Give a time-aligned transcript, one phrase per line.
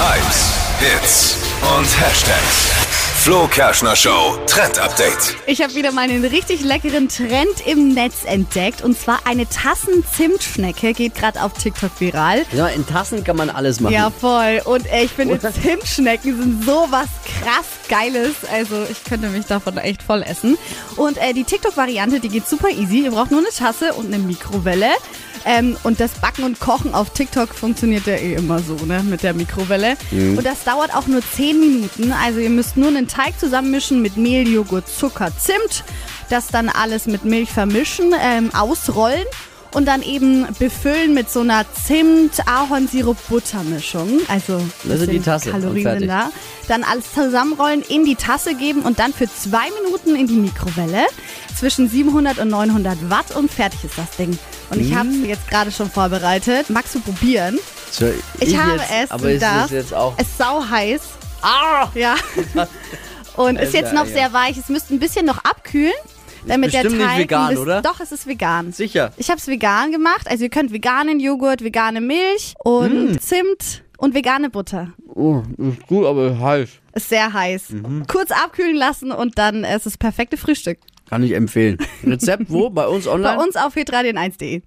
[0.00, 1.36] Hypes, Hits
[1.76, 2.70] und Hashtags.
[3.22, 5.36] Flo Kerschner Show Trend Update.
[5.46, 8.80] Ich habe wieder mal einen richtig leckeren Trend im Netz entdeckt.
[8.80, 12.46] Und zwar eine Tassen-Zimtschnecke geht gerade auf TikTok viral.
[12.52, 13.92] Ja, in Tassen kann man alles machen.
[13.92, 14.62] Ja, voll.
[14.64, 17.39] Und äh, ich finde, Zimtschnecken sind sowas krass
[17.88, 18.36] Geiles.
[18.52, 20.56] Also ich könnte mich davon echt voll essen.
[20.96, 23.04] Und äh, die TikTok-Variante, die geht super easy.
[23.04, 24.90] Ihr braucht nur eine Tasse und eine Mikrowelle.
[25.44, 29.22] Ähm, und das Backen und Kochen auf TikTok funktioniert ja eh immer so, ne, mit
[29.22, 29.96] der Mikrowelle.
[30.36, 32.12] Und das dauert auch nur 10 Minuten.
[32.12, 35.84] Also ihr müsst nur einen Teig zusammenmischen mit Mehl, Joghurt, Zucker, Zimt.
[36.28, 39.24] Das dann alles mit Milch vermischen, ähm, ausrollen
[39.72, 44.20] und dann eben befüllen mit so einer Zimt-Ahornsirup-Butter-Mischung.
[44.28, 46.30] Also, Also die Tasse Kalorien da.
[46.68, 51.04] Dann alles zusammenrollen, in die Tasse geben und dann für zwei Minuten in die Mikrowelle.
[51.58, 54.36] Zwischen 700 und 900 Watt und fertig ist das Ding.
[54.70, 55.22] Und ich habe Mm.
[55.22, 56.70] es jetzt gerade schon vorbereitet.
[56.70, 57.58] Magst du probieren?
[57.90, 58.06] So,
[58.38, 59.10] Ich, habe jetzt, es.
[59.10, 60.14] Aber ist es jetzt auch.
[60.16, 61.00] Es ist sau heiß.
[61.42, 61.88] Ah!
[61.94, 62.14] Ja.
[63.36, 64.56] Und ist jetzt noch sehr weich.
[64.58, 65.92] Es müsste ein bisschen noch abkühlen.
[66.46, 67.82] Damit der bestimmt Teig nicht vegan, bisschen- oder?
[67.82, 68.72] Doch, es ist vegan.
[68.72, 69.12] Sicher.
[69.16, 70.26] Ich habe es vegan gemacht.
[70.28, 73.18] Also ihr könnt veganen Joghurt, vegane Milch und Mm.
[73.18, 74.88] Zimt und vegane Butter.
[75.14, 76.68] Oh, ist gut, aber heiß.
[76.94, 77.70] Ist sehr heiß.
[77.70, 78.06] Mhm.
[78.06, 80.78] Kurz abkühlen lassen und dann ist es das perfekte Frühstück.
[81.08, 81.76] Kann ich empfehlen.
[82.04, 82.70] Rezept wo?
[82.70, 83.36] Bei uns online?
[83.36, 84.58] Bei uns auf hitradion1.de.